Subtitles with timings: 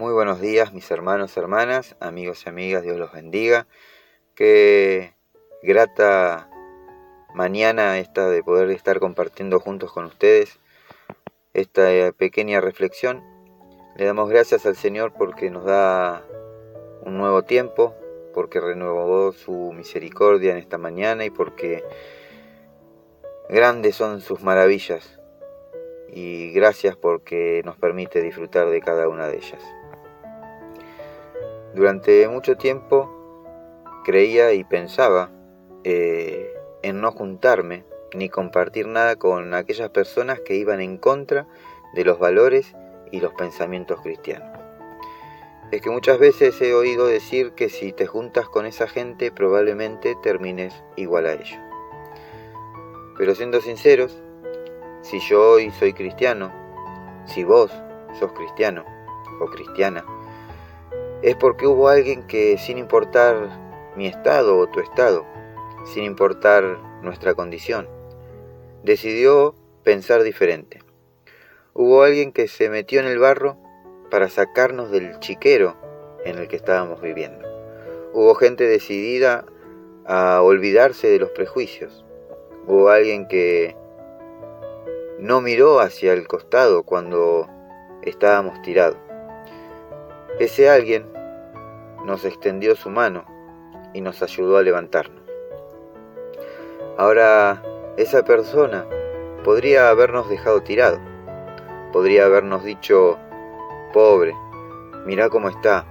[0.00, 3.66] Muy buenos días mis hermanos, hermanas, amigos y amigas, Dios los bendiga.
[4.34, 5.12] Qué
[5.62, 6.48] grata
[7.34, 10.58] mañana esta de poder estar compartiendo juntos con ustedes
[11.52, 13.22] esta eh, pequeña reflexión.
[13.94, 16.24] Le damos gracias al Señor porque nos da
[17.02, 17.94] un nuevo tiempo,
[18.32, 21.84] porque renovó su misericordia en esta mañana y porque
[23.50, 25.20] grandes son sus maravillas.
[26.08, 29.62] Y gracias porque nos permite disfrutar de cada una de ellas.
[31.74, 33.08] Durante mucho tiempo
[34.04, 35.30] creía y pensaba
[35.84, 36.52] eh,
[36.82, 41.46] en no juntarme ni compartir nada con aquellas personas que iban en contra
[41.94, 42.74] de los valores
[43.12, 44.48] y los pensamientos cristianos.
[45.70, 50.16] Es que muchas veces he oído decir que si te juntas con esa gente probablemente
[50.20, 51.58] termines igual a ellos.
[53.16, 54.20] Pero siendo sinceros,
[55.02, 56.52] si yo hoy soy cristiano,
[57.26, 57.70] si vos
[58.18, 58.84] sos cristiano
[59.40, 60.04] o cristiana,
[61.22, 65.26] es porque hubo alguien que sin importar mi estado o tu estado,
[65.84, 67.88] sin importar nuestra condición,
[68.82, 70.82] decidió pensar diferente.
[71.74, 73.56] Hubo alguien que se metió en el barro
[74.10, 75.76] para sacarnos del chiquero
[76.24, 77.48] en el que estábamos viviendo.
[78.12, 79.44] Hubo gente decidida
[80.06, 82.04] a olvidarse de los prejuicios.
[82.66, 83.76] Hubo alguien que
[85.18, 87.48] no miró hacia el costado cuando
[88.02, 89.09] estábamos tirados.
[90.38, 91.06] Ese alguien
[92.04, 93.24] nos extendió su mano
[93.92, 95.22] y nos ayudó a levantarnos.
[96.96, 97.62] Ahora,
[97.96, 98.86] esa persona
[99.44, 100.98] podría habernos dejado tirado,
[101.92, 103.18] podría habernos dicho,
[103.92, 104.34] pobre,
[105.04, 105.84] mira cómo está,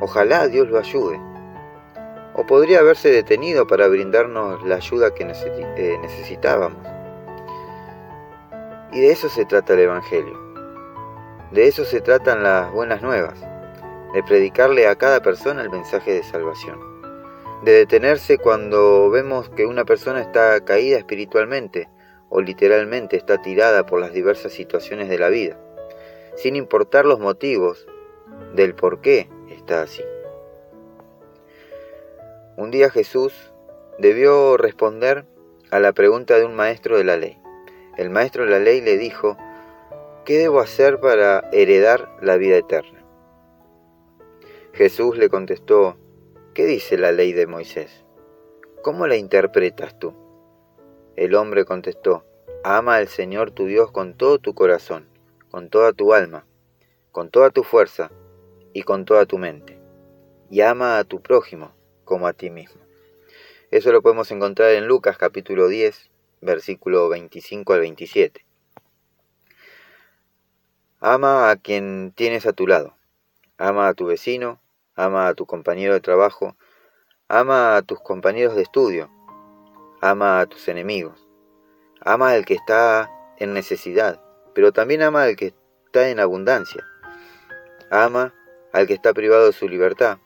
[0.00, 1.20] ojalá Dios lo ayude,
[2.34, 6.86] o podría haberse detenido para brindarnos la ayuda que eh, necesitábamos.
[8.92, 10.41] Y de eso se trata el Evangelio
[11.52, 13.38] de eso se tratan las buenas nuevas,
[14.14, 16.80] de predicarle a cada persona el mensaje de salvación,
[17.62, 21.90] de detenerse cuando vemos que una persona está caída espiritualmente
[22.30, 25.58] o literalmente está tirada por las diversas situaciones de la vida,
[26.36, 27.86] sin importar los motivos
[28.54, 30.02] del por qué está así.
[32.56, 33.34] Un día Jesús
[33.98, 35.26] debió responder
[35.70, 37.38] a la pregunta de un maestro de la ley.
[37.98, 39.36] El maestro de la ley le dijo,
[40.24, 43.04] ¿qué debo hacer para heredar la vida eterna?
[44.72, 45.96] Jesús le contestó,
[46.54, 48.04] ¿qué dice la ley de Moisés?
[48.82, 50.14] ¿Cómo la interpretas tú?
[51.16, 52.24] El hombre contestó,
[52.62, 55.08] ama al Señor tu Dios con todo tu corazón,
[55.50, 56.46] con toda tu alma,
[57.10, 58.10] con toda tu fuerza
[58.72, 59.78] y con toda tu mente,
[60.50, 61.72] y ama a tu prójimo
[62.04, 62.80] como a ti mismo.
[63.70, 66.10] Eso lo podemos encontrar en Lucas capítulo 10,
[66.40, 68.46] versículo 25 al 27.
[71.04, 72.96] Ama a quien tienes a tu lado.
[73.58, 74.60] Ama a tu vecino,
[74.94, 76.56] ama a tu compañero de trabajo,
[77.26, 79.10] ama a tus compañeros de estudio,
[80.00, 81.26] ama a tus enemigos.
[82.02, 84.22] Ama al que está en necesidad,
[84.54, 85.54] pero también ama al que
[85.86, 86.86] está en abundancia.
[87.90, 88.32] Ama
[88.72, 90.18] al que está privado de su libertad.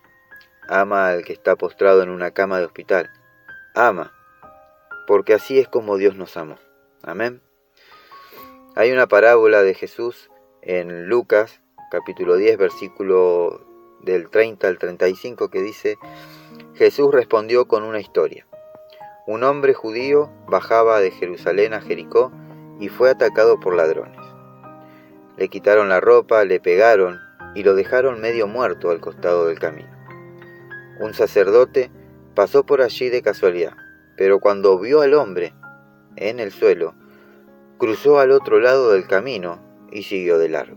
[0.69, 3.11] Ama al que está postrado en una cama de hospital.
[3.75, 4.13] Ama,
[5.07, 6.59] porque así es como Dios nos amó.
[7.03, 7.41] Amén.
[8.75, 10.29] Hay una parábola de Jesús
[10.67, 11.61] en Lucas
[11.93, 13.65] capítulo 10 versículo
[14.03, 15.97] del 30 al 35 que dice,
[16.75, 18.49] Jesús respondió con una historia.
[19.29, 22.33] Un hombre judío bajaba de Jerusalén a Jericó
[22.81, 24.19] y fue atacado por ladrones.
[25.37, 27.21] Le quitaron la ropa, le pegaron
[27.55, 29.91] y lo dejaron medio muerto al costado del camino.
[30.99, 31.93] Un sacerdote
[32.35, 33.75] pasó por allí de casualidad,
[34.17, 35.55] pero cuando vio al hombre
[36.17, 36.95] en el suelo,
[37.79, 40.77] cruzó al otro lado del camino y siguió de largo.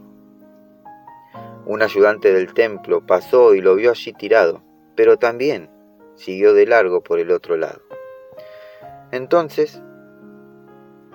[1.66, 4.64] Un ayudante del templo pasó y lo vio allí tirado,
[4.96, 5.70] pero también
[6.16, 7.81] siguió de largo por el otro lado.
[9.12, 9.81] Entonces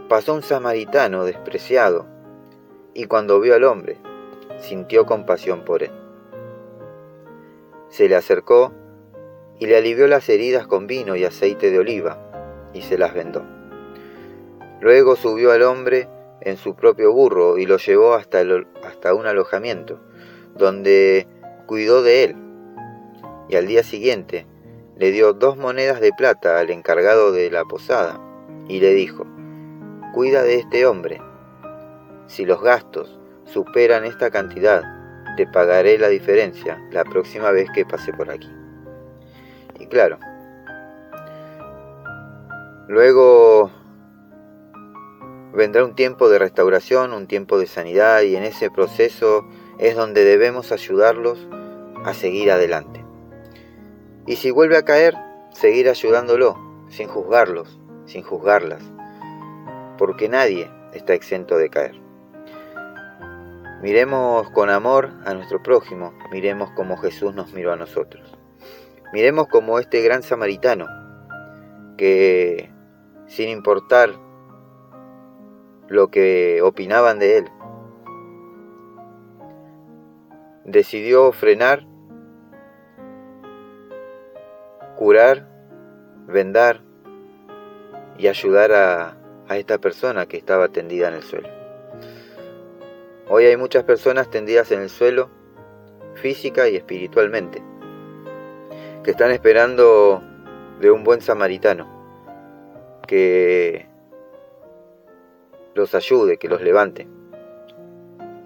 [0.09, 2.07] pasó un samaritano despreciado,
[2.93, 3.99] y cuando vio al hombre,
[4.59, 5.91] sintió compasión por él.
[7.89, 8.73] Se le acercó
[9.59, 13.45] y le alivió las heridas con vino y aceite de oliva, y se las vendó.
[14.81, 16.09] Luego subió al hombre
[16.41, 18.43] en su propio burro y lo llevó hasta,
[18.85, 20.01] hasta un alojamiento,
[20.55, 21.27] donde
[21.67, 22.37] cuidó de él.
[23.49, 24.47] Y al día siguiente
[24.97, 28.21] le dio dos monedas de plata al encargado de la posada
[28.69, 29.27] y le dijo,
[30.13, 31.21] cuida de este hombre.
[32.27, 34.83] Si los gastos superan esta cantidad,
[35.37, 38.51] te pagaré la diferencia la próxima vez que pase por aquí.
[39.81, 40.19] Y claro,
[42.89, 43.71] luego
[45.55, 49.47] vendrá un tiempo de restauración, un tiempo de sanidad y en ese proceso
[49.79, 51.47] es donde debemos ayudarlos
[52.05, 53.05] a seguir adelante.
[54.27, 55.15] Y si vuelve a caer,
[55.53, 56.57] seguir ayudándolo,
[56.89, 58.83] sin juzgarlos, sin juzgarlas,
[59.99, 62.01] porque nadie está exento de caer.
[63.83, 68.37] Miremos con amor a nuestro prójimo, miremos como Jesús nos miró a nosotros.
[69.13, 70.87] Miremos como este gran samaritano,
[71.97, 72.71] que
[73.27, 74.24] sin importar
[75.89, 77.51] lo que opinaban de él,
[80.65, 81.87] decidió frenar,
[84.97, 85.47] curar,
[86.27, 86.81] vendar
[88.17, 89.17] y ayudar a,
[89.51, 91.49] esta persona que estaba tendida en el suelo.
[93.29, 95.31] Hoy hay muchas personas tendidas en el suelo,
[96.15, 97.63] física y espiritualmente,
[99.05, 100.23] que están esperando
[100.81, 101.87] de un buen samaritano,
[103.07, 103.87] que
[105.75, 107.09] los ayude, que los levante,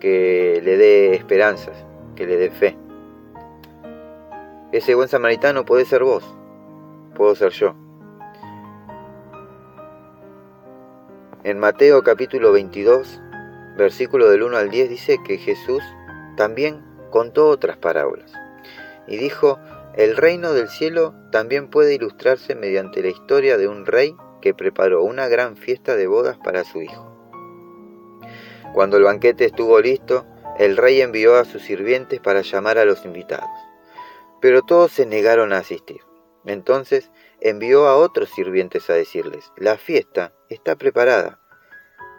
[0.01, 1.85] que le dé esperanzas,
[2.17, 2.77] que le dé fe.
[4.73, 6.25] Ese buen samaritano puede ser vos,
[7.15, 7.75] puedo ser yo.
[11.45, 13.21] En Mateo capítulo 22,
[13.77, 15.83] versículo del 1 al 10 dice que Jesús
[16.37, 18.33] también contó otras parábolas
[19.07, 19.59] y dijo,
[19.97, 25.03] el reino del cielo también puede ilustrarse mediante la historia de un rey que preparó
[25.03, 27.18] una gran fiesta de bodas para su hijo.
[28.75, 30.27] Cuando el banquete estuvo listo,
[30.59, 33.49] el rey envió a sus sirvientes para llamar a los invitados,
[34.41, 36.01] pero todos se negaron a asistir.
[36.45, 37.11] Entonces
[37.41, 41.41] envió a otros sirvientes a decirles, la fiesta está preparada,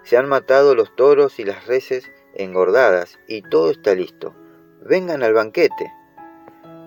[0.04, 4.34] se han matado los toros y las reses engordadas y todo está listo.
[4.82, 5.94] Vengan al banquete.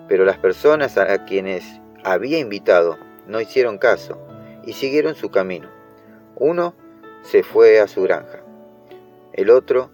[0.07, 1.63] Pero las personas a quienes
[2.03, 4.19] había invitado no hicieron caso
[4.65, 5.69] y siguieron su camino.
[6.35, 6.75] Uno
[7.21, 8.42] se fue a su granja.
[9.33, 9.91] El otro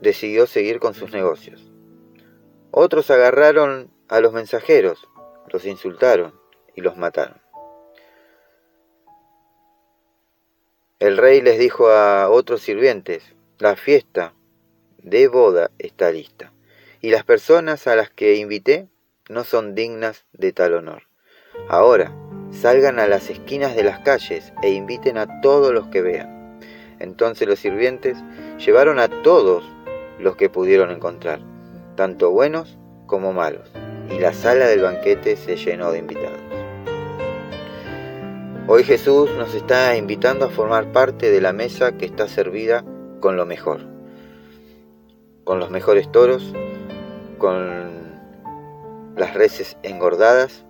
[0.00, 1.72] decidió seguir con sus negocios.
[2.70, 5.08] Otros agarraron a los mensajeros,
[5.50, 6.38] los insultaron
[6.74, 7.40] y los mataron.
[10.98, 14.34] El rey les dijo a otros sirvientes, la fiesta
[14.98, 16.52] de boda está lista,
[17.00, 18.88] y las personas a las que invité
[19.28, 21.04] no son dignas de tal honor.
[21.68, 22.14] Ahora,
[22.50, 26.33] salgan a las esquinas de las calles e inviten a todos los que vean.
[27.04, 28.16] Entonces los sirvientes
[28.56, 29.62] llevaron a todos
[30.18, 31.38] los que pudieron encontrar,
[31.96, 33.70] tanto buenos como malos,
[34.10, 36.40] y la sala del banquete se llenó de invitados.
[38.66, 42.82] Hoy Jesús nos está invitando a formar parte de la mesa que está servida
[43.20, 43.80] con lo mejor,
[45.44, 46.54] con los mejores toros,
[47.36, 48.18] con
[49.14, 50.64] las reses engordadas.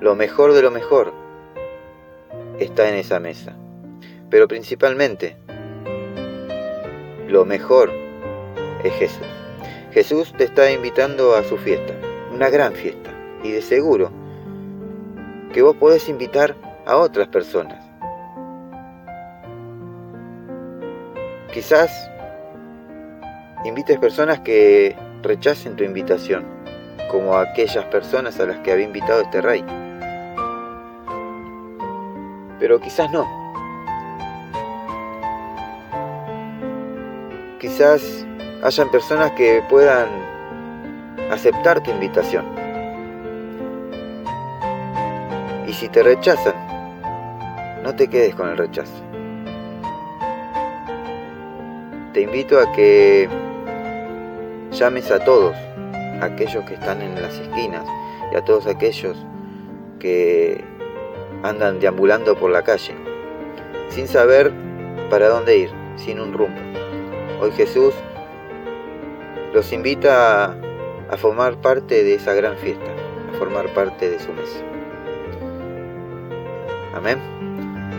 [0.00, 1.12] Lo mejor de lo mejor
[2.60, 3.56] está en esa mesa.
[4.34, 5.36] Pero principalmente,
[7.28, 7.92] lo mejor
[8.82, 9.28] es Jesús.
[9.92, 11.94] Jesús te está invitando a su fiesta,
[12.32, 13.10] una gran fiesta,
[13.44, 14.10] y de seguro
[15.52, 17.80] que vos podés invitar a otras personas.
[21.52, 22.10] Quizás
[23.64, 26.44] invites personas que rechacen tu invitación,
[27.08, 29.64] como aquellas personas a las que había invitado este rey.
[32.58, 33.43] Pero quizás no.
[37.64, 38.26] Quizás
[38.62, 40.10] hayan personas que puedan
[41.30, 42.44] aceptar tu invitación
[45.74, 46.54] si te rechazan,
[47.82, 48.92] no te quedes con el rechazo.
[52.12, 53.28] Te invito a que
[54.70, 55.56] llames a todos,
[56.20, 57.84] aquellos que están en las esquinas
[58.32, 59.16] y a todos aquellos
[59.98, 60.62] que
[61.42, 62.94] andan deambulando por la calle,
[63.88, 64.52] sin saber
[65.10, 66.83] para dónde ir, sin un rumbo.
[67.40, 67.94] Hoy Jesús
[69.52, 70.56] los invita
[71.10, 72.90] a, formar parte de esa gran fiesta,
[73.32, 74.60] a formar parte de su mesa.
[76.94, 77.18] Amén.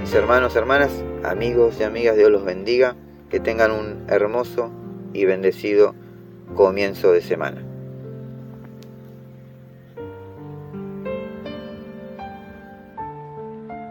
[0.02, 0.92] Mis hermanos, hermanas,
[1.24, 2.96] amigos y amigas, Dios los bendiga.
[3.30, 4.72] Que tengan un hermoso
[5.12, 5.96] y bendecido
[6.56, 7.75] comienzo de semana.